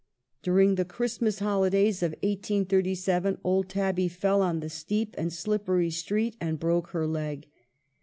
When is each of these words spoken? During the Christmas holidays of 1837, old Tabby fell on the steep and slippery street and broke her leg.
During 0.41 0.77
the 0.77 0.83
Christmas 0.83 1.37
holidays 1.37 2.01
of 2.01 2.13
1837, 2.23 3.37
old 3.43 3.69
Tabby 3.69 4.07
fell 4.07 4.41
on 4.41 4.59
the 4.59 4.67
steep 4.67 5.13
and 5.15 5.31
slippery 5.31 5.91
street 5.91 6.35
and 6.41 6.59
broke 6.59 6.87
her 6.87 7.05
leg. 7.05 7.45